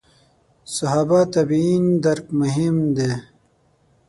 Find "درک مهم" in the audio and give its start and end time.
2.03-2.75